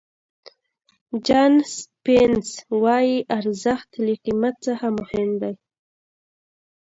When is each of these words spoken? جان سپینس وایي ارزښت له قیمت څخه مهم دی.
جان 1.25 1.53
سپینس 1.77 2.47
وایي 2.83 3.17
ارزښت 3.39 3.89
له 4.05 4.13
قیمت 4.23 4.55
څخه 4.65 4.87
مهم 4.99 5.29
دی. 5.41 5.53